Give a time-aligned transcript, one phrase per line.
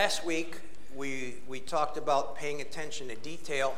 [0.00, 0.60] Last week,
[0.94, 3.76] we, we talked about paying attention to detail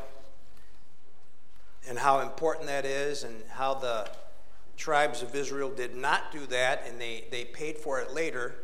[1.88, 4.06] and how important that is, and how the
[4.76, 8.54] tribes of Israel did not do that, and they, they paid for it later.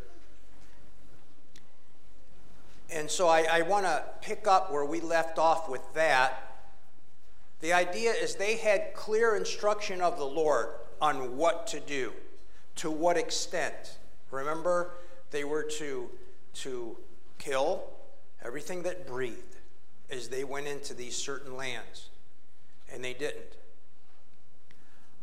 [2.90, 6.58] And so I, I want to pick up where we left off with that.
[7.60, 10.68] The idea is they had clear instruction of the Lord
[11.00, 12.12] on what to do,
[12.74, 13.96] to what extent.
[14.30, 14.90] Remember,
[15.30, 16.10] they were to,
[16.56, 16.98] to
[17.46, 17.84] kill
[18.44, 19.56] everything that breathed
[20.10, 22.08] as they went into these certain lands,
[22.92, 23.56] and they didn't.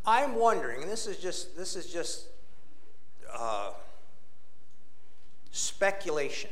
[0.06, 2.28] I'm wondering, and this is just this is just
[3.34, 3.72] uh,
[5.52, 6.50] speculation.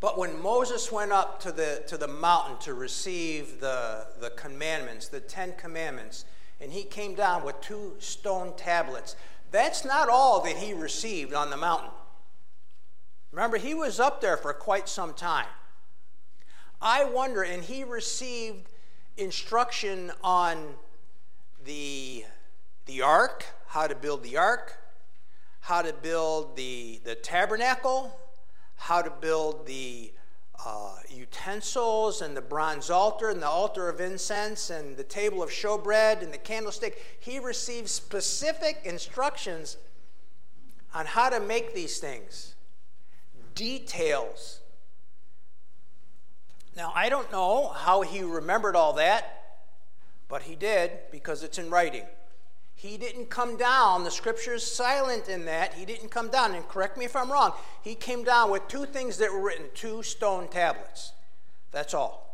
[0.00, 5.08] But when Moses went up to the, to the mountain to receive the, the commandments,
[5.08, 6.26] the Ten Commandments,
[6.60, 9.16] and he came down with two stone tablets,
[9.50, 11.88] that's not all that he received on the mountain.
[13.34, 15.48] Remember, he was up there for quite some time.
[16.80, 18.68] I wonder, and he received
[19.16, 20.74] instruction on
[21.64, 22.24] the,
[22.86, 24.78] the ark, how to build the ark,
[25.62, 28.16] how to build the, the tabernacle,
[28.76, 30.12] how to build the
[30.64, 35.50] uh, utensils and the bronze altar and the altar of incense and the table of
[35.50, 37.02] showbread and the candlestick.
[37.18, 39.76] He received specific instructions
[40.94, 42.53] on how to make these things,
[43.54, 44.60] details.
[46.76, 49.58] Now, I don't know how he remembered all that,
[50.28, 52.04] but he did because it's in writing.
[52.74, 54.04] He didn't come down.
[54.04, 55.74] The scripture is silent in that.
[55.74, 56.54] He didn't come down.
[56.54, 57.52] And correct me if I'm wrong.
[57.82, 61.12] He came down with two things that were written two stone tablets.
[61.70, 62.24] That's all.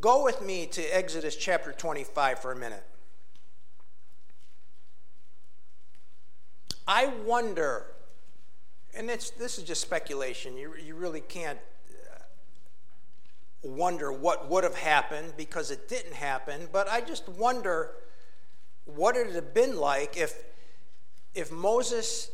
[0.00, 2.84] Go with me to Exodus chapter 25 for a minute.
[6.88, 7.91] I wonder,
[8.94, 11.58] and this is just speculation, you, you really can't
[11.90, 12.22] uh,
[13.62, 17.90] wonder what would have happened because it didn't happen, but I just wonder
[18.84, 20.34] what it would have been like if,
[21.34, 22.30] if Moses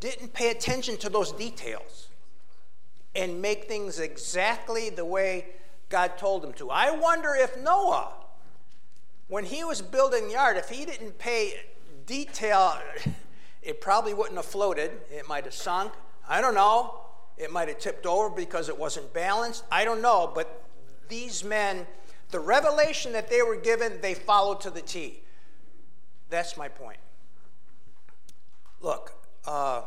[0.00, 2.08] didn't pay attention to those details
[3.14, 5.46] and make things exactly the way
[5.88, 6.70] God told him to?
[6.70, 8.12] I wonder if Noah,
[9.28, 11.54] when he was building the ark, if he didn't pay
[12.06, 12.78] detail,
[13.62, 14.90] it probably wouldn't have floated.
[15.10, 15.92] It might have sunk.
[16.28, 17.00] I don't know.
[17.36, 19.64] It might have tipped over because it wasn't balanced.
[19.70, 20.30] I don't know.
[20.34, 20.64] But
[21.08, 21.86] these men,
[22.30, 25.22] the revelation that they were given, they followed to the T.
[26.28, 26.98] That's my point.
[28.80, 29.12] Look,
[29.46, 29.82] uh,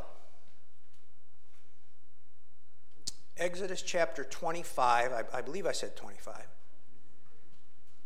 [3.37, 6.35] Exodus chapter 25, I, I believe I said 25.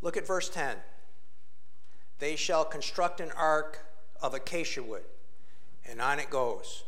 [0.00, 0.76] Look at verse 10.
[2.18, 3.84] They shall construct an ark
[4.22, 5.04] of acacia wood,
[5.88, 6.84] and on it goes.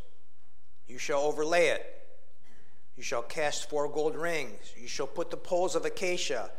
[0.86, 1.86] You shall overlay it.
[2.96, 4.74] You shall cast four gold rings.
[4.76, 6.50] You shall put the poles of acacia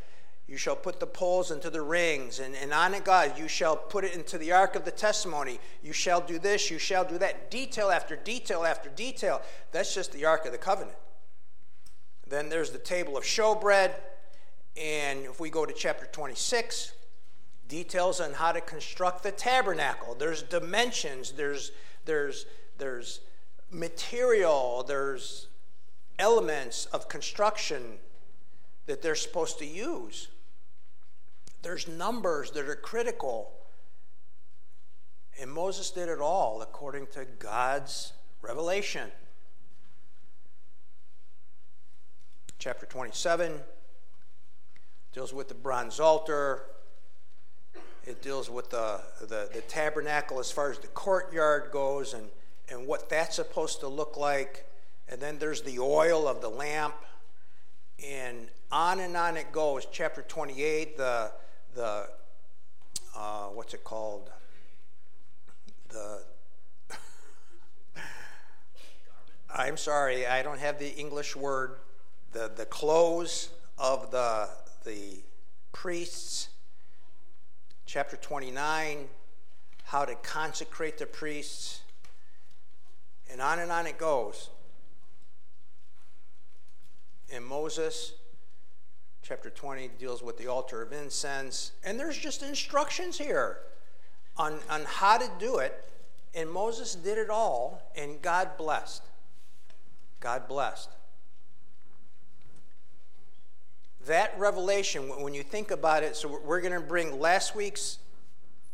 [0.52, 3.78] you shall put the poles into the rings, and, and on it, God, you shall
[3.78, 5.62] put it into the ark of the testimony.
[5.82, 7.50] You shall do this, you shall do that.
[7.50, 9.42] Detail after detail after detail.
[9.72, 10.98] That's just the ark of the covenant.
[12.28, 13.94] Then there's the table of showbread,
[14.76, 16.92] and if we go to chapter 26,
[17.70, 20.16] details on how to construct the tabernacle.
[20.16, 21.72] There's dimensions, there's,
[22.06, 22.46] there's,
[22.78, 23.22] there's
[23.70, 25.48] material, there's
[26.20, 27.98] elements of construction
[28.86, 30.28] that they're supposed to use.
[31.62, 33.52] There's numbers that are critical.
[35.40, 39.12] And Moses did it all according to God's revelation.
[42.60, 43.60] Chapter 27
[45.14, 46.66] deals with the bronze altar.
[48.06, 52.30] It deals with the, the, the tabernacle as far as the courtyard goes and,
[52.70, 54.66] and what that's supposed to look like.
[55.08, 56.96] And then there's the oil of the lamp.
[58.04, 59.86] And on and on it goes.
[59.92, 61.32] Chapter 28, the
[61.76, 62.08] the
[63.16, 64.32] uh, what's it called?
[65.90, 66.24] The
[69.56, 71.76] I'm sorry, I don't have the English word.
[72.32, 74.50] The the clothes of the
[74.86, 75.20] the
[75.72, 76.50] priests.
[77.86, 79.08] Chapter 29,
[79.86, 81.82] how to consecrate the priests.
[83.30, 84.50] And on and on it goes.
[87.34, 88.14] And Moses
[89.22, 91.72] chapter 20 deals with the altar of incense.
[91.84, 93.60] And there's just instructions here
[94.38, 95.86] on, on how to do it.
[96.34, 99.04] And Moses did it all, and God blessed.
[100.20, 100.90] God blessed.
[104.06, 108.00] That revelation, when you think about it, so we're going to bring last week's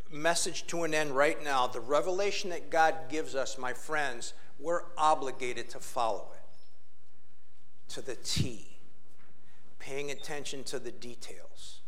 [0.10, 1.68] message to an end right now.
[1.68, 8.16] The revelation that God gives us, my friends, we're obligated to follow it to the
[8.16, 8.68] T,
[9.80, 11.82] paying attention to the details,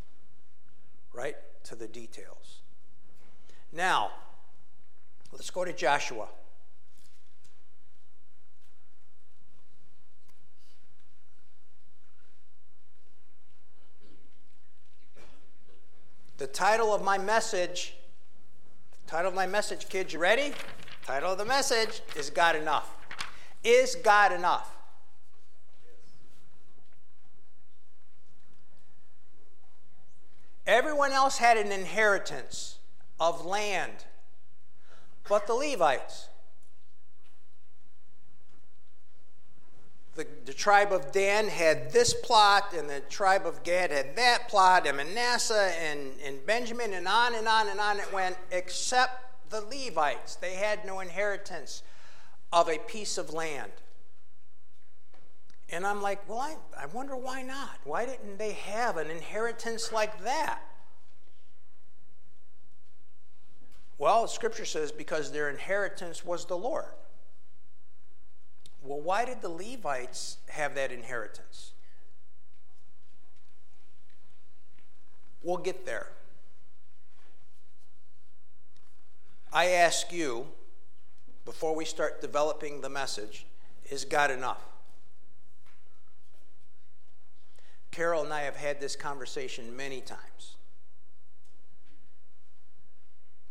[1.13, 1.35] right?
[1.65, 2.59] To the details.
[3.71, 4.11] Now,
[5.31, 6.27] let's go to Joshua.
[16.39, 17.95] The title of my message,
[19.07, 20.53] title of my message, kids, you ready?
[21.05, 22.95] Title of the message is God enough?
[23.61, 24.73] Is God enough?
[30.65, 32.77] Everyone else had an inheritance
[33.19, 34.05] of land,
[35.27, 36.28] but the Levites.
[40.19, 44.49] The, the tribe of Dan had this plot, and the tribe of Gad had that
[44.49, 49.49] plot, and Manasseh and, and Benjamin, and on and on and on it went, except
[49.49, 50.35] the Levites.
[50.35, 51.83] They had no inheritance
[52.51, 53.71] of a piece of land.
[55.69, 57.77] And I'm like, well, I, I wonder why not?
[57.85, 60.59] Why didn't they have an inheritance like that?
[63.97, 66.91] Well, Scripture says because their inheritance was the Lord.
[68.81, 71.71] Well, why did the Levites have that inheritance?
[75.43, 76.07] We'll get there.
[79.51, 80.47] I ask you,
[81.45, 83.45] before we start developing the message,
[83.89, 84.61] is God enough?
[87.91, 90.57] Carol and I have had this conversation many times.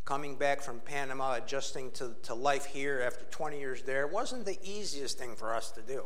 [0.09, 4.57] Coming back from Panama, adjusting to, to life here after 20 years there, wasn't the
[4.63, 6.03] easiest thing for us to do.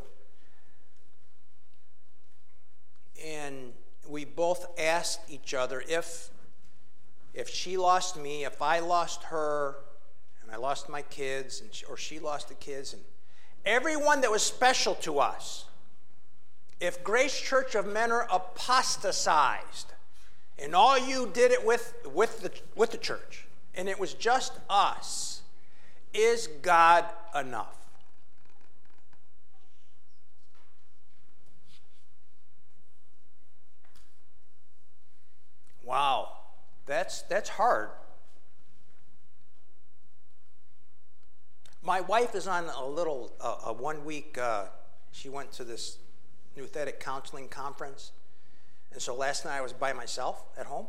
[3.25, 3.72] And
[4.08, 6.31] we both asked each other if,
[7.32, 9.76] if she lost me, if I lost her,
[10.43, 13.02] and I lost my kids, and she, or she lost the kids, and
[13.64, 15.66] everyone that was special to us,
[16.81, 19.93] if Grace Church of Mentor apostatized,
[20.58, 24.52] and all you did it with, with, the, with the church, and it was just
[24.69, 25.42] us,
[26.12, 27.06] is God
[27.38, 27.76] enough?
[35.84, 36.28] Wow,
[36.86, 37.90] that's, that's hard.
[41.82, 44.66] My wife is on a little, uh, a one week, uh,
[45.10, 45.98] she went to this
[46.56, 48.12] Nouthetic Counseling Conference.
[48.92, 50.86] And so last night I was by myself at home,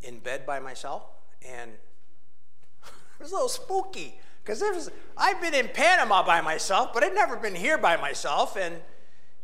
[0.00, 1.04] in bed by myself
[1.46, 1.70] and
[2.84, 7.04] it was a little spooky because it was I've been in Panama by myself, but
[7.04, 8.76] I'd never been here by myself, and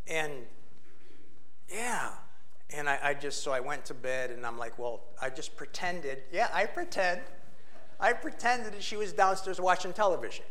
[0.07, 0.33] and
[1.69, 2.11] yeah,
[2.71, 5.57] and I, I just so I went to bed and I'm like, well, I just
[5.57, 6.23] pretended.
[6.33, 7.21] Yeah, I pretend.
[8.01, 10.45] I pretended that she was downstairs watching television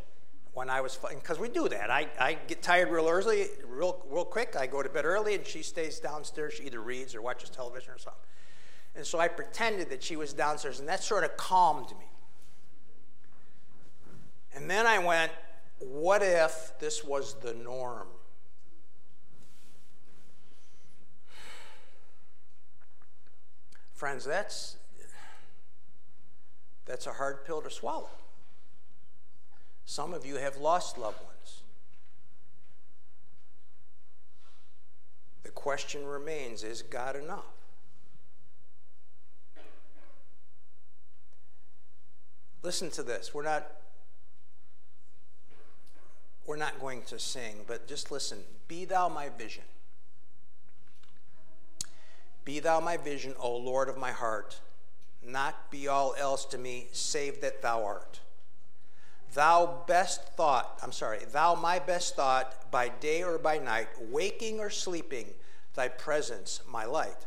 [0.52, 1.90] when I was because we do that.
[1.90, 4.56] I, I get tired real early, real real quick.
[4.56, 6.54] I go to bed early, and she stays downstairs.
[6.54, 8.20] She either reads or watches television or something.
[8.98, 12.06] And so I pretended that she was downstairs, and that sort of calmed me.
[14.52, 15.30] And then I went,
[15.78, 18.08] what if this was the norm?
[23.94, 24.78] Friends, that's
[26.84, 28.10] that's a hard pill to swallow.
[29.84, 31.62] Some of you have lost loved ones.
[35.44, 37.57] The question remains is God enough?
[42.68, 43.32] Listen to this.
[43.32, 43.66] We're not
[46.46, 48.40] we're not going to sing, but just listen.
[48.68, 49.62] Be thou my vision.
[52.44, 54.60] Be thou my vision, O Lord of my heart.
[55.24, 58.20] Not be all else to me, save that thou art.
[59.32, 64.60] Thou best thought, I'm sorry, thou my best thought, by day or by night, waking
[64.60, 65.28] or sleeping,
[65.74, 67.24] thy presence my light.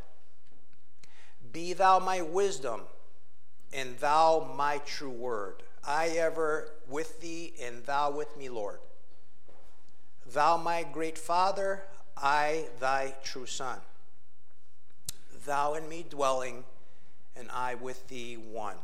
[1.52, 2.82] Be thou my wisdom,
[3.74, 5.64] and thou my true word.
[5.84, 8.80] I ever with thee, and thou with me, Lord.
[10.26, 11.84] Thou my great Father,
[12.16, 13.80] I thy true Son.
[15.46, 16.64] Thou in me dwelling,
[17.36, 18.78] and I with thee one.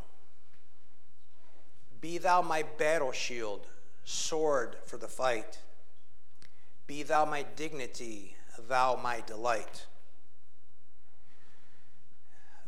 [2.01, 3.67] Be thou my battle shield,
[4.03, 5.59] sword for the fight.
[6.87, 8.35] Be thou my dignity,
[8.67, 9.85] thou my delight.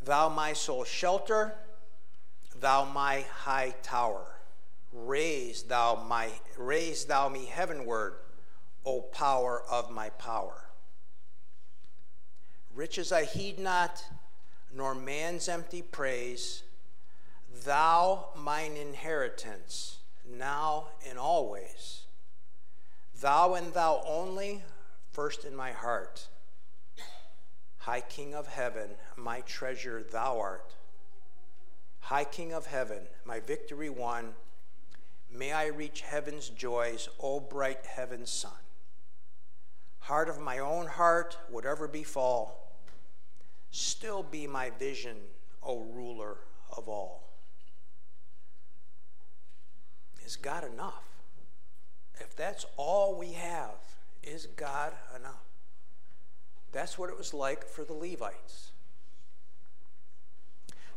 [0.03, 1.55] Thou my soul shelter,
[2.59, 4.25] thou my high tower.
[4.91, 8.15] Raise thou my raise thou me heavenward,
[8.85, 10.69] O power of my power.
[12.73, 14.03] Riches I heed not,
[14.73, 16.63] nor man's empty praise.
[17.65, 22.05] Thou mine inheritance, now and always.
[23.19, 24.63] Thou and thou only,
[25.11, 26.27] first in my heart.
[27.79, 30.75] High King of heaven, my treasure thou art.
[31.99, 34.33] High King of heaven, my victory won,
[35.31, 38.51] may I reach heaven's joys, O bright heaven's sun.
[39.99, 42.73] Heart of my own heart, whatever befall,
[43.71, 45.17] still be my vision,
[45.61, 46.37] O ruler
[46.75, 47.29] of all.
[50.25, 51.03] Is God enough?
[52.19, 53.77] If that's all we have,
[54.23, 55.45] is God enough?
[56.71, 58.71] That's what it was like for the Levites.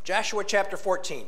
[0.05, 1.27] Joshua chapter 14.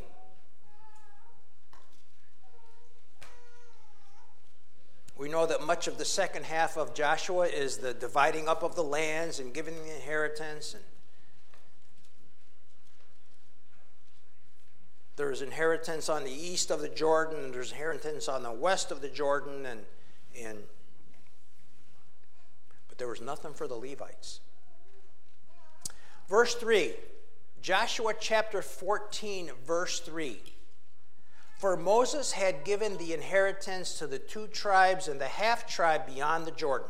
[5.17, 8.75] We know that much of the second half of Joshua is the dividing up of
[8.75, 10.75] the lands and giving the inheritance.
[10.75, 10.83] And
[15.15, 19.01] there's inheritance on the east of the Jordan, and there's inheritance on the west of
[19.01, 19.81] the Jordan, and,
[20.37, 20.59] and
[22.89, 24.41] but there was nothing for the Levites.
[26.29, 26.95] Verse 3,
[27.65, 30.39] Joshua chapter 14, verse 3.
[31.57, 36.45] For Moses had given the inheritance to the two tribes and the half tribe beyond
[36.45, 36.89] the Jordan.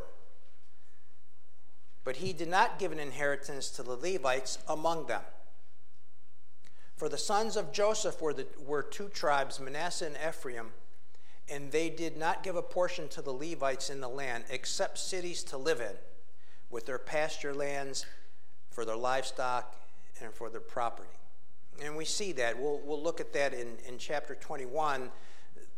[2.03, 5.21] But he did not give an inheritance to the Levites among them.
[6.97, 10.71] For the sons of Joseph were, the, were two tribes, Manasseh and Ephraim
[11.47, 15.41] and they did not give a portion to the Levites in the land except cities
[15.45, 15.95] to live in,
[16.69, 18.05] with their pasture lands
[18.71, 19.84] for their livestock
[20.21, 21.09] and for their property.
[21.83, 22.59] And we see that.
[22.59, 25.09] We'll, we'll look at that in, in chapter 21.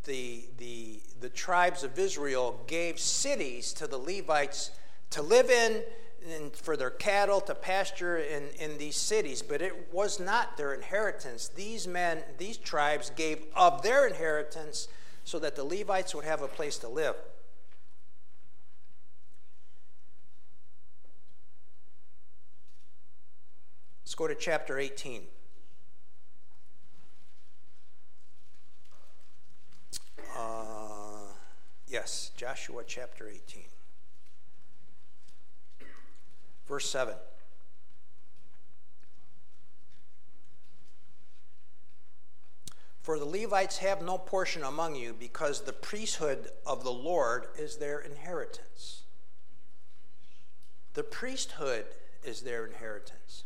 [0.04, 4.70] The, the, the tribes of Israel gave cities to the Levites
[5.10, 5.82] to live in
[6.36, 10.74] and for their cattle to pasture in, in these cities, but it was not their
[10.74, 11.48] inheritance.
[11.48, 14.88] These men, these tribes gave of their inheritance
[15.24, 17.14] so that the Levites would have a place to live.
[24.08, 25.20] Let's go to chapter 18.
[30.34, 30.44] Uh,
[31.86, 33.64] yes, Joshua chapter 18.
[36.66, 37.16] Verse 7.
[43.02, 47.76] For the Levites have no portion among you, because the priesthood of the Lord is
[47.76, 49.02] their inheritance.
[50.94, 51.84] The priesthood
[52.24, 53.44] is their inheritance.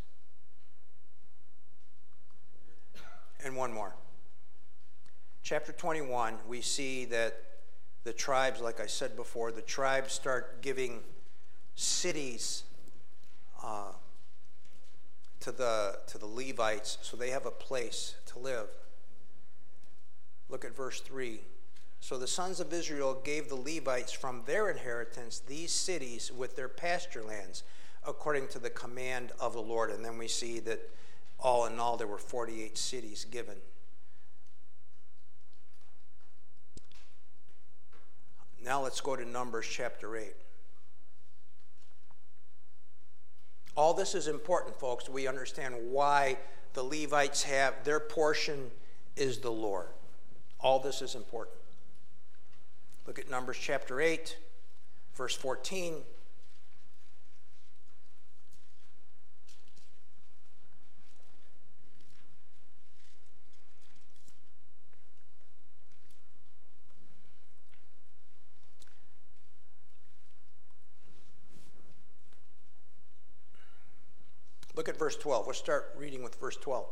[3.44, 3.94] And one more.
[5.42, 7.34] Chapter 21, we see that
[8.04, 11.00] the tribes, like I said before, the tribes start giving
[11.75, 12.62] cities
[13.62, 13.92] uh,
[15.40, 18.68] to, the, to the Levites so they have a place to live.
[20.49, 21.40] Look at verse 3.
[22.00, 26.68] So the sons of Israel gave the Levites from their inheritance these cities with their
[26.68, 27.64] pasture lands,
[28.06, 29.90] according to the command of the Lord.
[29.90, 30.80] And then we see that
[31.42, 33.56] all in all, there were 48 cities given.
[38.64, 40.32] Now let's go to Numbers chapter 8.
[43.75, 45.08] All this is important, folks.
[45.08, 46.37] We understand why
[46.75, 48.70] the Levites have their portion
[49.16, 49.88] is the Lord.
[50.61, 51.56] All this is important.
[53.06, 54.37] Look at Numbers chapter 8,
[55.16, 55.94] verse 14.
[74.75, 75.47] Look at verse 12.
[75.47, 76.87] We'll start reading with verse 12.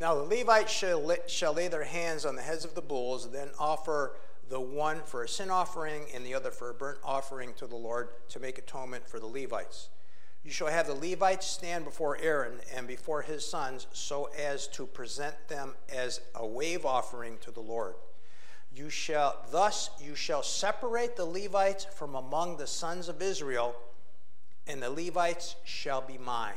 [0.00, 3.30] Now the Levites shall lay, shall lay their hands on the heads of the bulls,
[3.30, 4.16] then offer
[4.48, 7.76] the one for a sin offering and the other for a burnt offering to the
[7.76, 9.90] Lord to make atonement for the Levites.
[10.42, 14.84] You shall have the Levites stand before Aaron and before his sons so as to
[14.84, 17.94] present them as a wave offering to the Lord.
[18.74, 23.76] You shall thus you shall separate the Levites from among the sons of Israel,
[24.66, 26.54] and the Levites shall be mine.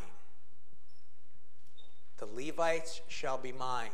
[2.18, 3.92] The Levites shall be mine.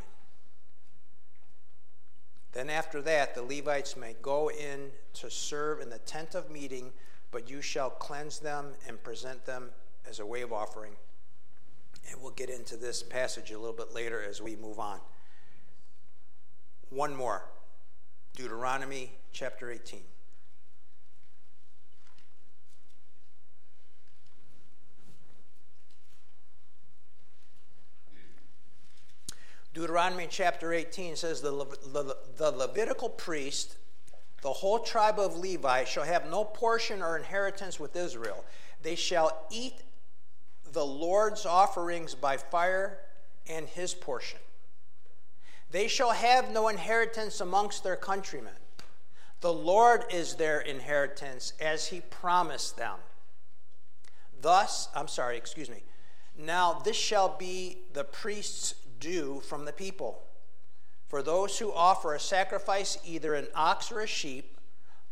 [2.54, 6.92] Then after that, the Levites may go in to serve in the tent of meeting,
[7.32, 9.70] but you shall cleanse them and present them
[10.08, 10.94] as a wave offering.
[12.10, 15.00] And we'll get into this passage a little bit later as we move on.
[16.90, 17.46] One more
[18.36, 20.01] Deuteronomy chapter 18.
[29.74, 33.78] Deuteronomy chapter 18 says the, Le- the, the Levitical priest,
[34.42, 38.44] the whole tribe of Levi, shall have no portion or inheritance with Israel.
[38.82, 39.75] They shall eat
[40.74, 43.00] the Lord's offerings by fire
[43.48, 44.40] and his portion.
[45.72, 48.54] They shall have no inheritance amongst their countrymen.
[49.40, 52.98] The Lord is their inheritance as he promised them.
[54.42, 55.84] Thus, I'm sorry, excuse me.
[56.38, 60.22] Now this shall be the priest's due from the people.
[61.10, 64.58] For those who offer a sacrifice, either an ox or a sheep,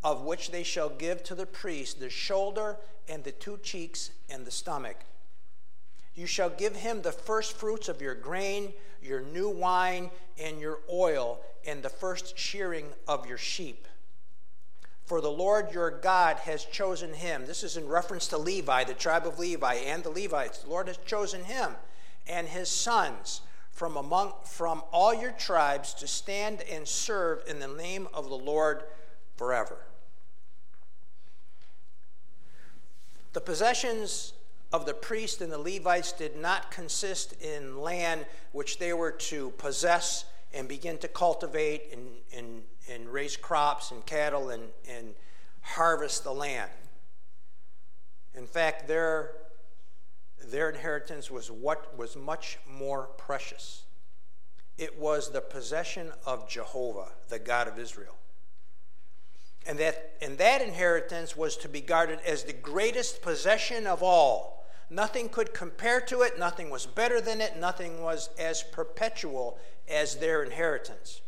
[0.01, 2.77] of which they shall give to the priest the shoulder
[3.09, 4.95] and the two cheeks and the stomach.
[6.15, 10.09] You shall give him the first fruits of your grain, your new wine,
[10.41, 13.85] and your oil, and the first shearing of your sheep.
[15.05, 17.45] For the Lord your God has chosen him.
[17.45, 20.59] This is in reference to Levi, the tribe of Levi, and the Levites.
[20.59, 21.73] The Lord has chosen him
[22.27, 23.41] and his sons
[23.79, 28.35] from among from all your tribes to stand and serve in the name of the
[28.35, 28.83] Lord
[29.37, 29.77] forever.
[33.31, 34.33] The possessions
[34.73, 39.51] of the priest and the Levites did not consist in land which they were to
[39.51, 45.15] possess and begin to cultivate and, and and raise crops and cattle and, and
[45.61, 46.69] harvest the land.
[48.35, 49.31] In fact, their,
[50.43, 53.83] their inheritance was what was much more precious.
[54.77, 58.15] It was the possession of Jehovah, the God of Israel.
[59.67, 64.65] And that, and that inheritance was to be guarded as the greatest possession of all.
[64.89, 70.15] Nothing could compare to it, nothing was better than it, nothing was as perpetual as
[70.15, 71.21] their inheritance.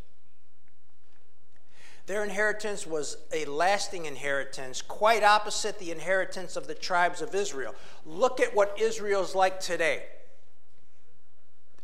[2.11, 7.73] Their inheritance was a lasting inheritance, quite opposite the inheritance of the tribes of Israel.
[8.05, 10.03] Look at what Israel's like today.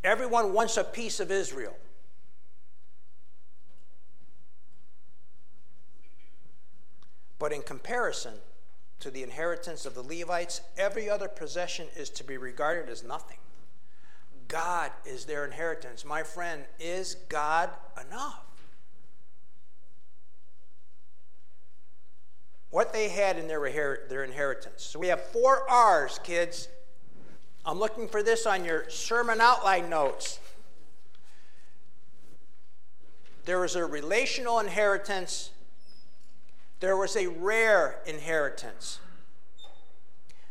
[0.04, 1.78] Everyone wants a piece of Israel.
[7.40, 8.34] But in comparison
[9.00, 13.38] to the inheritance of the Levites, every other possession is to be regarded as nothing.
[14.50, 16.04] God is their inheritance.
[16.04, 17.70] My friend, is God
[18.06, 18.47] enough?
[22.70, 24.84] What they had in their, their inheritance.
[24.84, 26.68] So we have four R's, kids.
[27.66, 30.40] I'm looking for this on your sermon outline notes.
[33.46, 35.52] There was a relational inheritance,
[36.82, 39.00] there was a rare inheritance,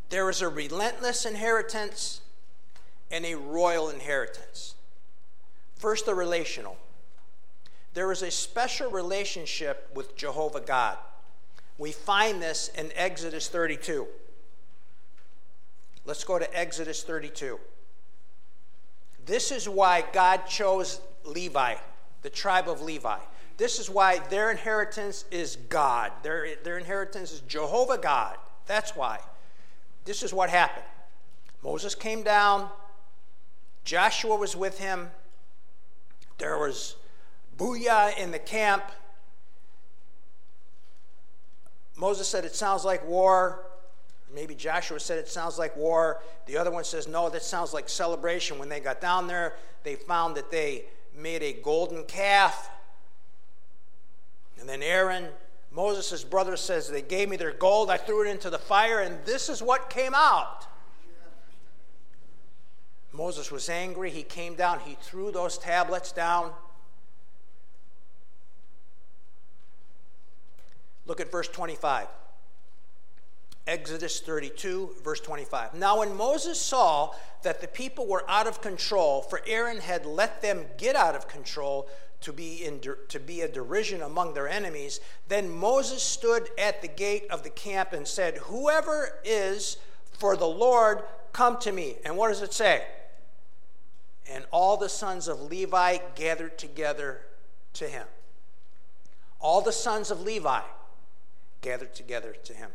[0.08, 2.22] there was a relentless inheritance,
[3.10, 4.74] and a royal inheritance.
[5.74, 6.78] First, the relational.
[7.92, 10.96] There was a special relationship with Jehovah God.
[11.78, 14.06] We find this in Exodus 32.
[16.04, 17.58] Let's go to Exodus 32.
[19.26, 21.74] This is why God chose Levi,
[22.22, 23.18] the tribe of Levi.
[23.56, 26.12] This is why their inheritance is God.
[26.22, 28.36] Their, their inheritance is Jehovah God.
[28.66, 29.18] That's why.
[30.04, 30.86] This is what happened.
[31.64, 32.68] Moses came down,
[33.84, 35.10] Joshua was with him.
[36.38, 36.96] There was
[37.56, 38.84] booyah in the camp.
[41.96, 43.64] Moses said, It sounds like war.
[44.34, 46.20] Maybe Joshua said it sounds like war.
[46.46, 48.58] The other one says, No, that sounds like celebration.
[48.58, 50.84] When they got down there, they found that they
[51.16, 52.70] made a golden calf.
[54.60, 55.28] And then Aaron,
[55.72, 57.90] Moses' brother, says, They gave me their gold.
[57.90, 60.66] I threw it into the fire, and this is what came out.
[63.12, 64.10] Moses was angry.
[64.10, 66.52] He came down, he threw those tablets down.
[71.06, 72.08] Look at verse 25.
[73.66, 75.74] Exodus 32, verse 25.
[75.74, 80.40] Now, when Moses saw that the people were out of control, for Aaron had let
[80.40, 81.88] them get out of control
[82.20, 86.88] to be, in, to be a derision among their enemies, then Moses stood at the
[86.88, 89.78] gate of the camp and said, Whoever is
[90.12, 91.96] for the Lord, come to me.
[92.04, 92.84] And what does it say?
[94.30, 97.22] And all the sons of Levi gathered together
[97.74, 98.06] to him.
[99.40, 100.62] All the sons of Levi
[101.66, 102.70] gathered together to him.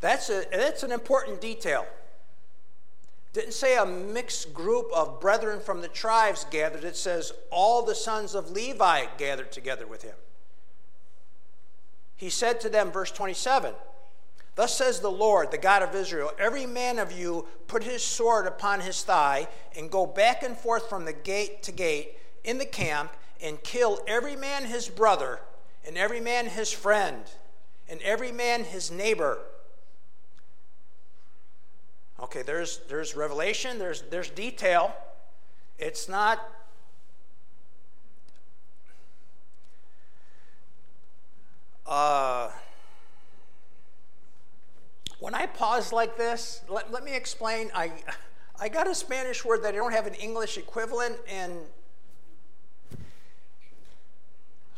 [0.00, 1.86] That's, a, that's an important detail.
[3.32, 6.82] Didn't say a mixed group of brethren from the tribes gathered.
[6.82, 10.16] It says all the sons of Levi gathered together with him.
[12.16, 13.72] He said to them, verse 27,
[14.56, 18.48] Thus says the Lord, the God of Israel, every man of you put his sword
[18.48, 22.66] upon his thigh and go back and forth from the gate to gate in the
[22.66, 25.38] camp and kill every man his brother
[25.88, 27.24] and every man his friend,
[27.88, 29.38] and every man his neighbor.
[32.20, 34.94] Okay, there's, there's revelation, there's, there's detail.
[35.78, 36.46] It's not.
[41.86, 42.50] Uh,
[45.20, 47.70] when I pause like this, let, let me explain.
[47.74, 47.92] I,
[48.60, 51.52] I got a Spanish word that I don't have an English equivalent, and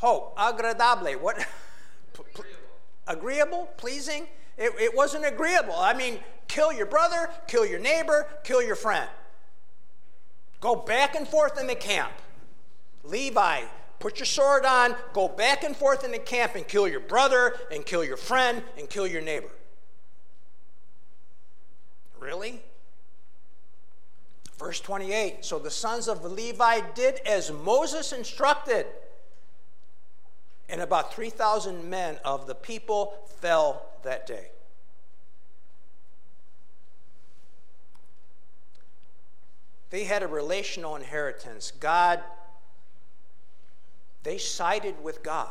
[0.01, 1.21] hope, agradable.
[1.21, 1.47] What?
[3.07, 4.27] agreeable, pleasing.
[4.57, 5.75] It, it wasn't agreeable.
[5.75, 9.09] I mean, kill your brother, kill your neighbor, kill your friend.
[10.61, 12.13] Go back and forth in the camp.
[13.05, 13.63] Levi,
[13.99, 17.57] put your sword on, go back and forth in the camp and kill your brother
[17.73, 19.51] and kill your friend and kill your neighbor.
[22.19, 22.63] Really?
[24.59, 28.87] Verse 28 So the sons of Levi did as Moses instructed
[30.71, 34.49] and about 3,000 men of the people fell that day.
[39.91, 41.73] They had a relational inheritance.
[41.81, 42.21] God,
[44.23, 45.51] they sided with God.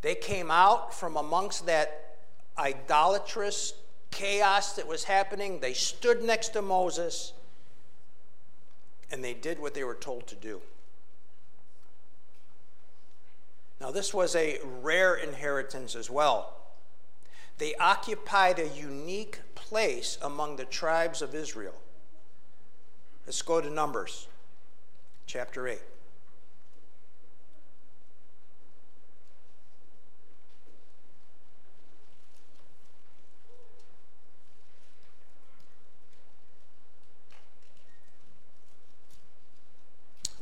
[0.00, 2.18] They came out from amongst that
[2.56, 3.74] idolatrous
[4.12, 5.58] chaos that was happening.
[5.58, 7.32] They stood next to Moses
[9.10, 10.60] and they did what they were told to do.
[13.80, 16.56] Now, this was a rare inheritance as well.
[17.58, 21.74] They occupied a unique place among the tribes of Israel.
[23.26, 24.26] Let's go to Numbers
[25.26, 25.78] chapter 8.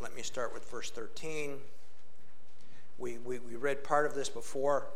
[0.01, 1.59] Let me start with verse 13.
[2.99, 4.89] We, we, we read part of this before.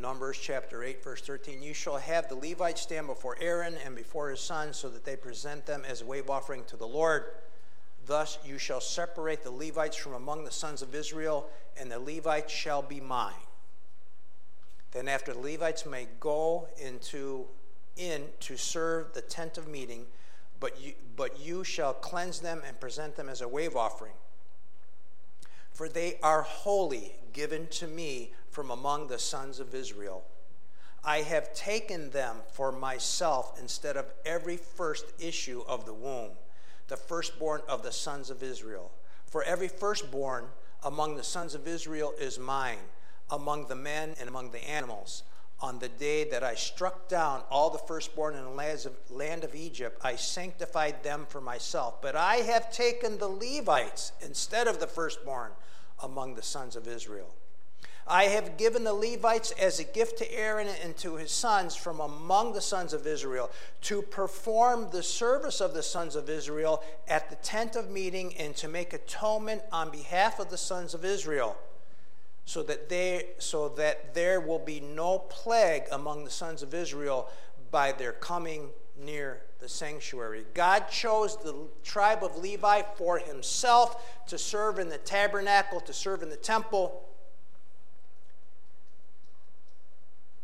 [0.00, 1.62] Numbers chapter 8, verse 13.
[1.62, 5.16] You shall have the Levites stand before Aaron and before his sons so that they
[5.16, 7.24] present them as a wave offering to the Lord.
[8.06, 12.52] Thus you shall separate the Levites from among the sons of Israel, and the Levites
[12.52, 13.34] shall be mine.
[14.92, 17.46] Then after the Levites may go into
[17.96, 20.06] in to serve the tent of meeting,
[20.60, 24.14] but you, but you shall cleanse them and present them as a wave offering.
[25.72, 30.24] For they are holy, given to me from among the sons of Israel.
[31.04, 36.32] I have taken them for myself instead of every first issue of the womb,
[36.88, 38.90] the firstborn of the sons of Israel.
[39.26, 40.46] For every firstborn
[40.82, 42.78] among the sons of Israel is mine,
[43.30, 45.22] among the men and among the animals
[45.60, 50.00] on the day that I struck down all the firstborn in the land of Egypt,
[50.04, 52.00] I sanctified them for myself.
[52.00, 55.50] But I have taken the Levites instead of the firstborn
[56.02, 57.34] among the sons of Israel.
[58.10, 62.00] I have given the Levites as a gift to Aaron and to his sons from
[62.00, 63.50] among the sons of Israel
[63.82, 68.56] to perform the service of the sons of Israel at the tent of meeting and
[68.56, 71.54] to make atonement on behalf of the sons of Israel
[72.48, 77.28] so that, they, so that there will be no plague among the sons of Israel
[77.70, 80.46] by their coming near the sanctuary.
[80.54, 86.22] God chose the tribe of Levi for himself to serve in the tabernacle, to serve
[86.22, 87.06] in the temple.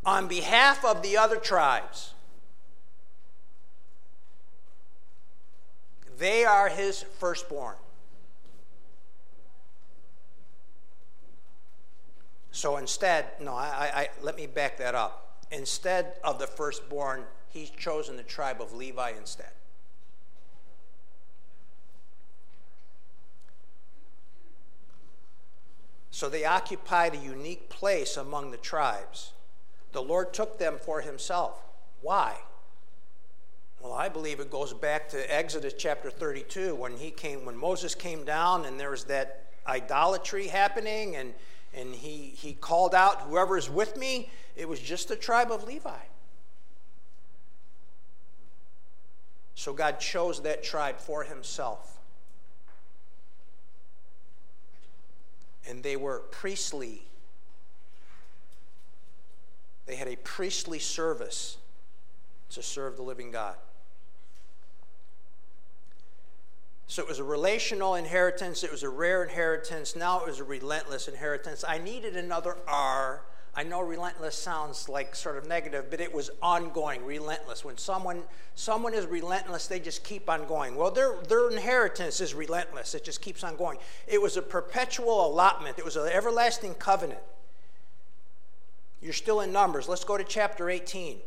[0.05, 2.13] On behalf of the other tribes,
[6.19, 7.77] they are his firstborn.
[12.55, 15.43] So instead, no, I, I, let me back that up.
[15.51, 19.51] Instead of the firstborn, he's chosen the tribe of Levi instead.
[26.13, 29.33] So they occupied a unique place among the tribes.
[29.91, 31.61] The Lord took them for himself.
[32.03, 32.37] Why?
[33.81, 37.97] Well, I believe it goes back to Exodus chapter 32 when he came when Moses
[37.97, 41.35] came down and there was that idolatry happening and
[41.77, 45.65] and he, he called out, Whoever is with me, it was just the tribe of
[45.65, 45.91] Levi.
[49.55, 51.99] So God chose that tribe for himself.
[55.69, 57.03] And they were priestly.
[59.87, 61.57] They had a priestly service
[62.51, 63.57] to serve the living God.
[66.87, 70.45] So it was a relational inheritance, it was a rare inheritance, now it was a
[70.45, 71.65] relentless inheritance.
[71.67, 73.23] I needed another R.
[73.57, 77.65] I know relentless sounds like sort of negative, but it was ongoing, relentless.
[77.65, 78.23] When someone
[78.57, 80.75] someone is relentless, they just keep on going.
[80.75, 82.95] Well, their their inheritance is relentless.
[82.95, 83.79] It just keeps on going.
[84.09, 85.79] It was a perpetual allotment.
[85.79, 87.21] It was an everlasting covenant.
[89.01, 89.89] You're still in Numbers.
[89.89, 91.19] Let's go to chapter 18.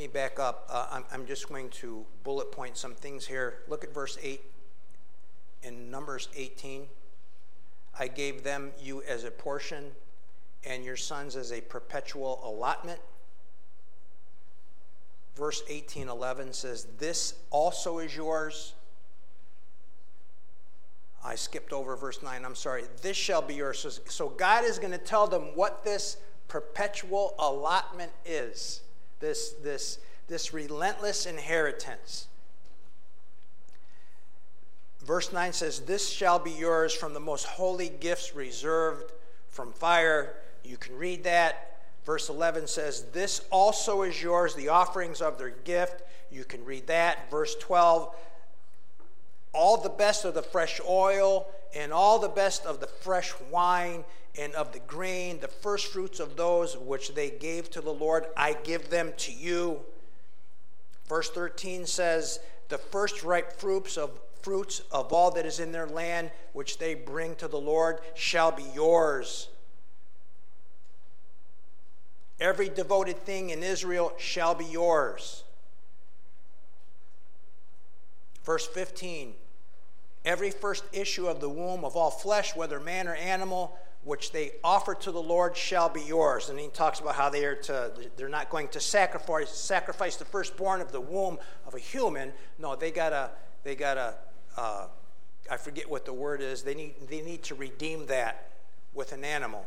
[0.00, 0.59] me back up.
[0.70, 3.58] Uh, I'm, I'm just going to bullet point some things here.
[3.68, 4.40] Look at verse 8
[5.62, 6.86] in Numbers 18.
[7.98, 9.90] I gave them you as a portion
[10.64, 13.00] and your sons as a perpetual allotment.
[15.34, 18.74] Verse 18:11 says, "This also is yours."
[21.22, 22.44] I skipped over verse 9.
[22.44, 22.84] I'm sorry.
[23.02, 23.80] This shall be yours.
[23.80, 26.16] So, so God is going to tell them what this
[26.48, 28.82] perpetual allotment is
[29.20, 29.98] this, this,
[30.30, 32.28] this relentless inheritance.
[35.04, 39.12] Verse 9 says, This shall be yours from the most holy gifts reserved
[39.48, 40.36] from fire.
[40.64, 41.80] You can read that.
[42.06, 46.02] Verse 11 says, This also is yours, the offerings of their gift.
[46.30, 47.28] You can read that.
[47.28, 48.14] Verse 12,
[49.52, 54.04] all the best of the fresh oil and all the best of the fresh wine
[54.38, 58.26] and of the grain, the first fruits of those which they gave to the Lord,
[58.36, 59.80] I give them to you.
[61.10, 65.88] Verse 13 says, The first ripe fruits of fruits of all that is in their
[65.88, 69.48] land, which they bring to the Lord, shall be yours.
[72.38, 75.42] Every devoted thing in Israel shall be yours.
[78.44, 79.34] Verse 15
[80.24, 84.52] Every first issue of the womb of all flesh, whether man or animal, which they
[84.64, 86.48] offer to the Lord shall be yours.
[86.48, 90.24] And he talks about how they are to, they're not going to sacrifice, sacrifice the
[90.24, 92.32] firstborn of the womb of a human.
[92.58, 93.30] No, they gotta,
[93.62, 94.14] they gotta,
[94.56, 94.86] uh,
[95.50, 96.62] I forget what the word is.
[96.62, 98.52] They need, they need to redeem that
[98.94, 99.66] with an animal.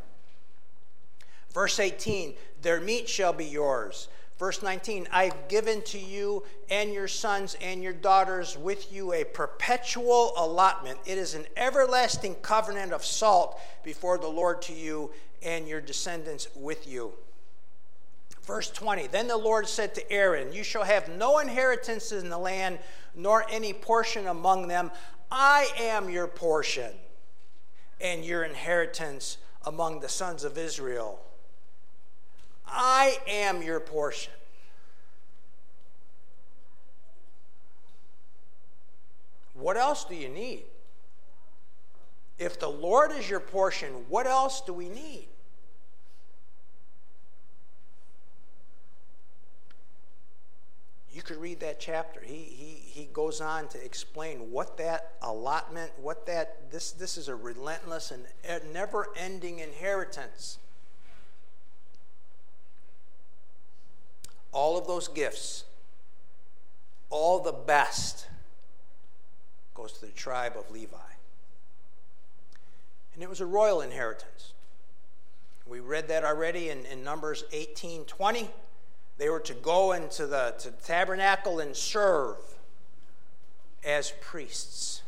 [1.53, 4.07] Verse 18, their meat shall be yours.
[4.39, 9.23] Verse 19 I've given to you and your sons and your daughters with you a
[9.23, 10.99] perpetual allotment.
[11.05, 16.47] It is an everlasting covenant of salt before the Lord to you and your descendants
[16.55, 17.13] with you.
[18.43, 22.37] Verse 20 Then the Lord said to Aaron, You shall have no inheritance in the
[22.37, 22.79] land,
[23.15, 24.91] nor any portion among them.
[25.31, 26.91] I am your portion
[28.01, 31.19] and your inheritance among the sons of Israel.
[32.73, 34.33] I am your portion.
[39.53, 40.63] What else do you need?
[42.39, 45.27] If the Lord is your portion, what else do we need?
[51.13, 52.21] You could read that chapter.
[52.21, 57.27] He, he, he goes on to explain what that allotment, what that, this, this is
[57.27, 60.57] a relentless and never ending inheritance.
[64.53, 65.63] all of those gifts,
[67.09, 68.27] all the best,
[69.73, 70.97] goes to the tribe of Levi.
[73.13, 74.51] And it was a royal inheritance.
[75.65, 78.49] We read that already in, in Numbers 18 20.
[79.17, 82.37] They were to go into the, to the tabernacle and serve
[83.85, 85.01] as priests.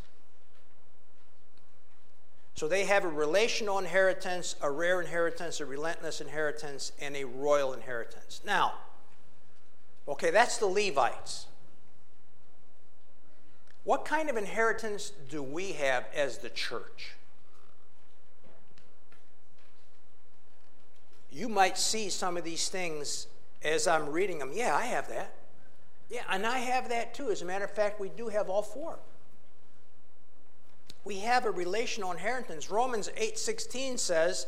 [2.53, 7.73] So they have a relational inheritance, a rare inheritance, a relentless inheritance, and a royal
[7.73, 8.39] inheritance.
[8.45, 8.75] Now,
[10.07, 11.47] Okay, that's the Levites.
[13.83, 17.13] What kind of inheritance do we have as the church?
[21.31, 23.27] You might see some of these things
[23.63, 24.51] as I'm reading them.
[24.53, 25.33] Yeah, I have that.
[26.09, 27.29] Yeah, and I have that too.
[27.29, 28.97] As a matter of fact, we do have all four.
[31.03, 32.71] We have a relational inheritance.
[32.71, 34.47] Romans 8:16 says,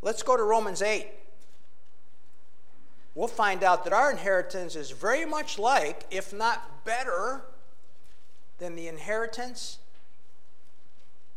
[0.00, 1.08] let's go to Romans 8
[3.14, 7.42] we'll find out that our inheritance is very much like, if not better,
[8.58, 9.78] than the inheritance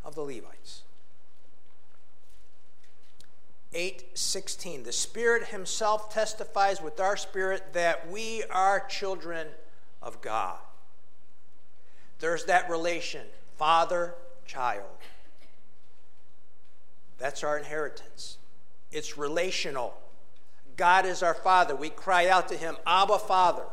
[0.04, 0.84] of the Levites.
[3.74, 9.50] 8:16 The Spirit himself testifies with our spirit that we are children
[10.02, 10.60] of God.
[12.20, 14.98] There's that relation, father child.
[17.18, 18.38] That's our inheritance.
[18.92, 19.98] It's relational.
[20.78, 21.76] God is our Father.
[21.76, 23.64] We cry out to Him, Abba, Father.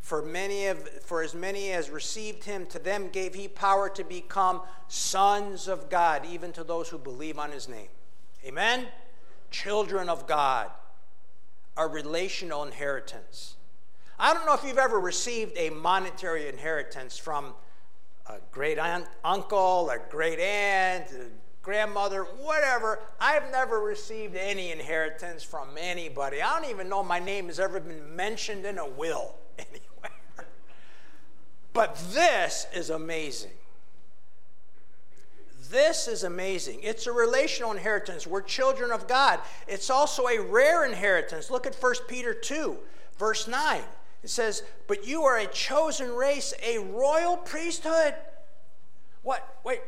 [0.00, 4.04] For, many of, for as many as received him, to them gave he power to
[4.04, 7.88] become sons of God, even to those who believe on his name.
[8.44, 8.88] Amen?
[9.50, 10.70] Children of God.
[11.76, 13.56] a relational inheritance.
[14.18, 17.54] I don't know if you've ever received a monetary inheritance from
[18.26, 21.06] a great aunt, uncle, a great aunt,
[21.64, 23.00] grandmother, whatever.
[23.18, 26.42] I've never received any inheritance from anybody.
[26.42, 30.48] I don't even know my name has ever been mentioned in a will anywhere.
[31.72, 33.50] But this is amazing.
[35.70, 36.80] This is amazing.
[36.82, 38.26] It's a relational inheritance.
[38.26, 39.40] We're children of God.
[39.66, 41.50] It's also a rare inheritance.
[41.50, 42.76] Look at 1 Peter 2,
[43.18, 43.80] verse 9.
[44.22, 48.14] It says, But you are a chosen race, a royal priesthood.
[49.22, 49.58] What?
[49.64, 49.80] Wait,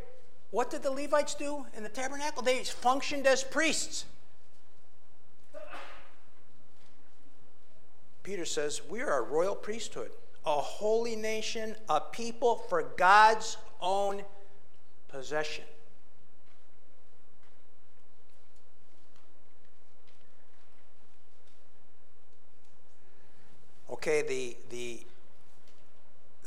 [0.51, 2.43] what did the Levites do in the tabernacle?
[2.43, 4.05] They functioned as priests.
[8.23, 10.11] Peter says, We are a royal priesthood,
[10.45, 14.23] a holy nation, a people for God's own
[15.09, 15.65] possession.
[23.89, 25.01] Okay, the, the,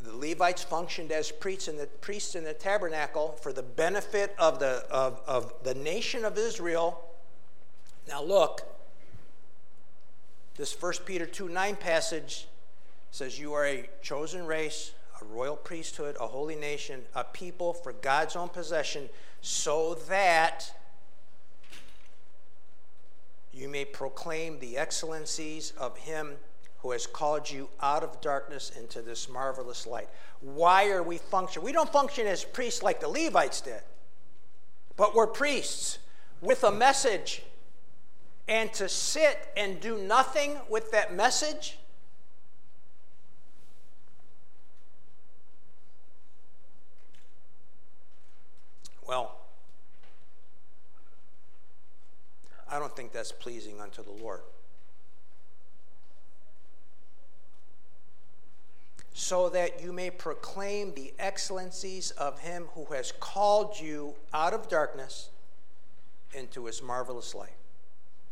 [0.01, 4.59] the Levites functioned as priests in the, priests in the tabernacle for the benefit of
[4.59, 7.03] the, of, of the nation of Israel.
[8.07, 8.61] Now, look,
[10.55, 12.47] this 1 Peter 2 9 passage
[13.11, 17.93] says, You are a chosen race, a royal priesthood, a holy nation, a people for
[17.93, 19.09] God's own possession,
[19.41, 20.73] so that
[23.53, 26.37] you may proclaim the excellencies of Him
[26.81, 30.07] who has called you out of darkness into this marvelous light.
[30.41, 31.65] Why are we functioning?
[31.65, 33.81] We don't function as priests like the Levites did,
[34.95, 35.99] but we're priests
[36.41, 37.43] with a message.
[38.47, 41.77] And to sit and do nothing with that message,
[49.07, 49.35] well,
[52.67, 54.41] I don't think that's pleasing unto the Lord.
[59.19, 64.69] So that you may proclaim the excellencies of him who has called you out of
[64.69, 65.29] darkness
[66.33, 67.57] into his marvelous light.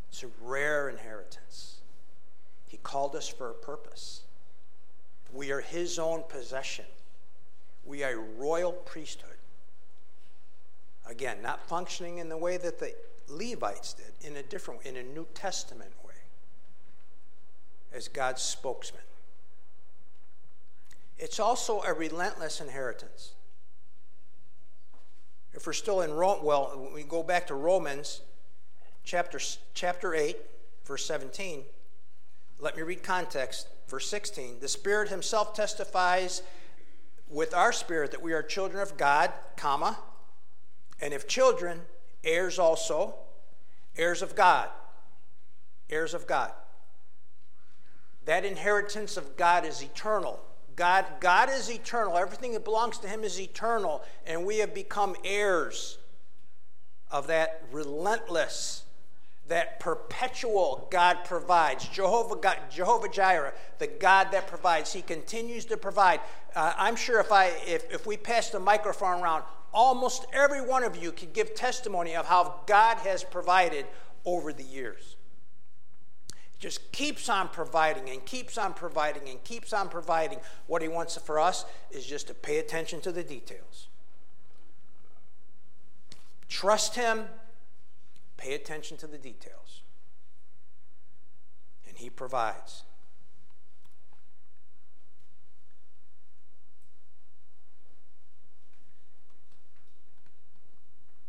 [0.08, 1.80] It's a rare inheritance.
[2.68, 4.22] He called us for a purpose.
[5.30, 6.86] We are his own possession.
[7.84, 9.36] We are a royal priesthood.
[11.06, 12.94] Again, not functioning in the way that the
[13.28, 16.14] Levites did, in a different way, in a New Testament way,
[17.92, 19.02] as God's spokesman.
[21.18, 23.32] It's also a relentless inheritance.
[25.52, 28.20] If we're still in Rome, well, we go back to Romans
[29.02, 29.40] chapter,
[29.74, 30.36] chapter 8,
[30.84, 31.62] verse 17.
[32.60, 33.68] Let me read context.
[33.88, 36.42] Verse 16 The Spirit Himself testifies
[37.28, 39.98] with our spirit that we are children of God, comma,
[41.00, 41.80] and if children,
[42.22, 43.14] heirs also,
[43.96, 44.68] heirs of God.
[45.90, 46.52] Heirs of God.
[48.26, 50.40] That inheritance of God is eternal.
[50.78, 52.16] God, God is eternal.
[52.16, 54.00] Everything that belongs to Him is eternal.
[54.24, 55.98] And we have become heirs
[57.10, 58.84] of that relentless,
[59.48, 61.88] that perpetual God provides.
[61.88, 64.92] Jehovah, God, Jehovah Jireh, the God that provides.
[64.92, 66.20] He continues to provide.
[66.54, 69.42] Uh, I'm sure if, I, if, if we pass the microphone around,
[69.74, 73.84] almost every one of you could give testimony of how God has provided
[74.24, 75.16] over the years
[76.58, 80.40] just keeps on providing and keeps on providing and keeps on providing.
[80.66, 83.88] What he wants for us is just to pay attention to the details.
[86.48, 87.26] Trust him,
[88.36, 89.82] pay attention to the details.
[91.86, 92.82] And he provides.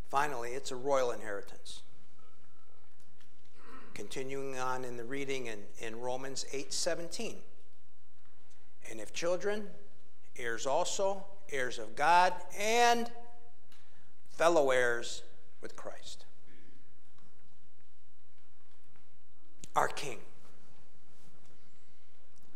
[0.09, 1.83] Finally, it's a royal inheritance.
[3.99, 7.35] Continuing on in the reading in, in Romans 8 17.
[8.89, 9.67] And if children,
[10.37, 13.11] heirs also, heirs of God, and
[14.29, 15.23] fellow heirs
[15.61, 16.23] with Christ.
[19.75, 20.19] Our King.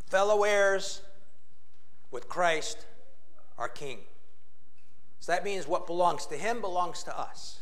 [0.07, 1.01] Fellow heirs
[2.09, 2.85] with Christ,
[3.57, 3.99] our King.
[5.19, 7.59] So that means what belongs to him belongs to us.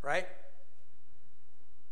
[0.00, 0.26] Right?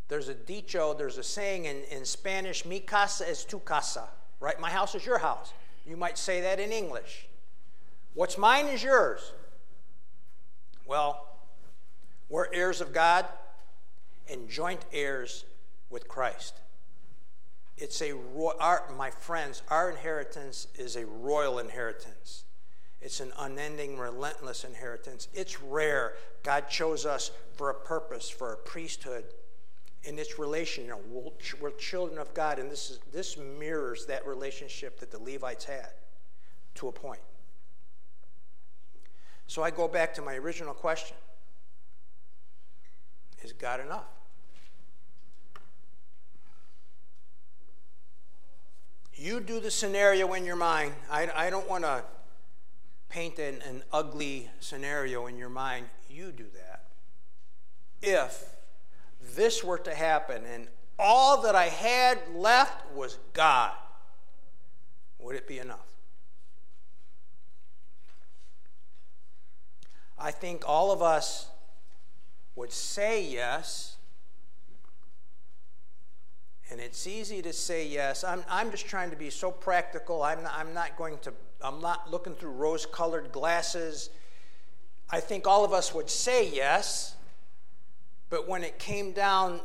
[0.08, 4.08] There's a dicho, there's a saying in, in Spanish, mi casa es tu casa,
[4.40, 4.58] right?
[4.58, 5.52] My house is your house.
[5.86, 7.28] You might say that in English.
[8.14, 9.32] What's mine is yours.
[10.86, 11.26] Well,
[12.30, 13.26] we're heirs of God
[14.30, 15.44] and joint heirs
[15.90, 16.54] with Christ.
[17.76, 18.14] It's a
[18.58, 22.44] our, my friends, our inheritance is a royal inheritance.
[23.00, 25.28] It's an unending, relentless inheritance.
[25.32, 26.14] It's rare.
[26.42, 29.24] God chose us for a purpose, for a priesthood
[30.04, 30.84] in this relation.
[30.84, 31.30] You know, we're,
[31.60, 35.90] we're children of God, and this, is, this mirrors that relationship that the Levites had
[36.76, 37.20] to a point.
[39.46, 41.16] So I go back to my original question
[43.42, 44.04] Is God enough?
[49.14, 50.92] You do the scenario in your mind.
[51.10, 52.04] I, I don't want to
[53.08, 55.86] paint an, an ugly scenario in your mind.
[56.08, 56.84] You do that.
[58.00, 58.57] If
[59.34, 60.68] this were to happen and
[60.98, 63.72] all that I had left was God,
[65.18, 65.86] would it be enough?
[70.18, 71.48] I think all of us
[72.56, 73.96] would say yes.
[76.70, 78.24] And it's easy to say yes.
[78.24, 80.22] I'm, I'm just trying to be so practical.
[80.22, 84.10] I'm not, I'm not going to, I'm not looking through rose colored glasses.
[85.08, 87.14] I think all of us would say yes.
[88.30, 89.60] But when it came down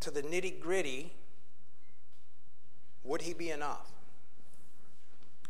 [0.00, 1.12] to the nitty gritty,
[3.04, 3.90] would he be enough?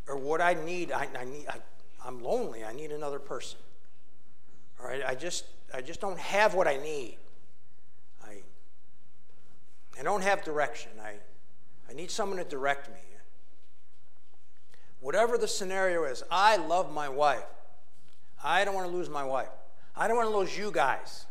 [0.07, 1.57] Or would I need, I, I need, I,
[2.05, 3.59] I'm lonely, I need another person.
[4.79, 7.17] All right, I just, I just don't have what I need.
[8.23, 8.37] I,
[9.99, 10.91] I don't have direction.
[11.01, 11.15] I,
[11.89, 12.95] I need someone to direct me.
[15.01, 17.43] Whatever the scenario is, I love my wife.
[18.43, 19.47] I don't want to lose my wife.
[19.99, 21.25] I don't want to lose you guys.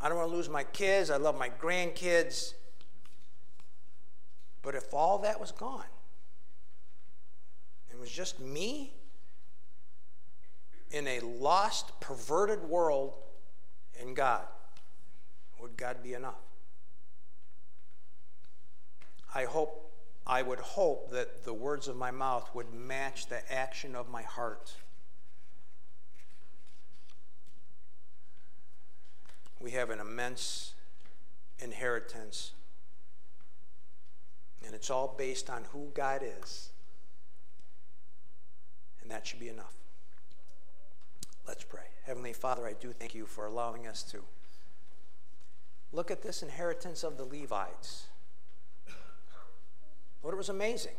[0.00, 1.10] I don't want to lose my kids.
[1.10, 2.54] I love my grandkids.
[4.62, 5.84] But if all that was gone,
[7.90, 8.94] it was just me
[10.92, 13.14] in a lost, perverted world
[14.00, 14.44] in God,
[15.60, 16.38] would God be enough?
[19.34, 19.92] I hope,
[20.24, 24.22] I would hope that the words of my mouth would match the action of my
[24.22, 24.72] heart.
[29.62, 30.74] We have an immense
[31.60, 32.52] inheritance.
[34.64, 36.70] And it's all based on who God is.
[39.00, 39.74] And that should be enough.
[41.46, 41.82] Let's pray.
[42.04, 44.18] Heavenly Father, I do thank you for allowing us to
[45.92, 48.06] look at this inheritance of the Levites.
[50.22, 50.94] Lord, it was amazing.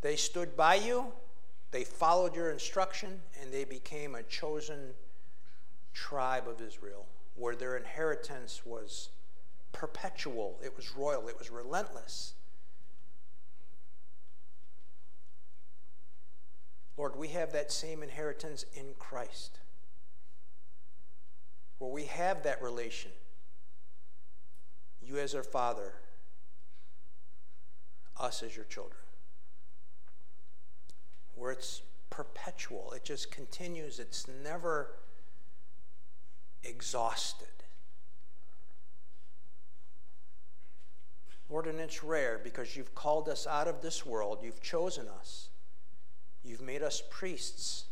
[0.00, 1.12] They stood by you,
[1.72, 4.94] they followed your instruction, and they became a chosen
[5.94, 9.10] tribe of Israel, where their inheritance was
[9.72, 12.34] perpetual, it was royal, it was relentless.
[16.96, 19.58] Lord, we have that same inheritance in Christ,
[21.78, 23.10] where we have that relation.
[25.00, 25.94] You as our Father,
[28.18, 29.00] us as your children.
[31.34, 31.80] Where it's
[32.10, 34.90] perpetual, it just continues, it's never
[36.62, 37.48] exhausted.
[41.50, 45.48] Lord, and it's rare because you've called us out of this world, you've chosen us,
[46.44, 47.86] you've made us priests,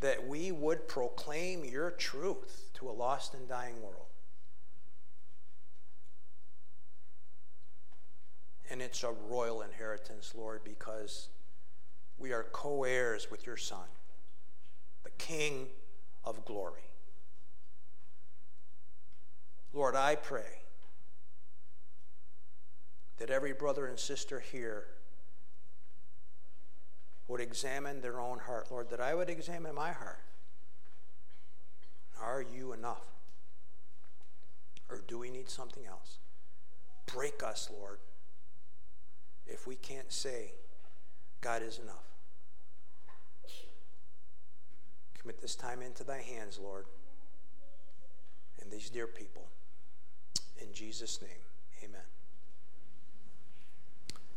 [0.00, 4.06] that we would proclaim your truth to a lost and dying world.
[8.68, 11.28] And it's a royal inheritance, Lord, because
[12.18, 13.88] we are co heirs with your Son,
[15.04, 15.68] the King
[16.24, 16.89] of glory.
[19.72, 20.62] Lord, I pray
[23.18, 24.86] that every brother and sister here
[27.28, 28.68] would examine their own heart.
[28.70, 30.18] Lord, that I would examine my heart.
[32.20, 33.04] Are you enough?
[34.90, 36.18] Or do we need something else?
[37.06, 37.98] Break us, Lord,
[39.46, 40.52] if we can't say,
[41.40, 42.04] God is enough.
[45.20, 46.86] Commit this time into thy hands, Lord,
[48.60, 49.49] and these dear people.
[50.60, 51.30] In Jesus' name,
[51.82, 52.00] amen.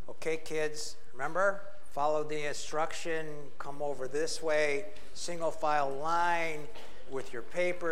[0.10, 1.62] Okay, kids, remember?
[1.92, 3.28] Follow the instruction.
[3.60, 6.68] Come over this way, single file line
[7.12, 7.92] with your paper.